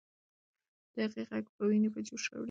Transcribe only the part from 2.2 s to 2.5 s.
راوړي.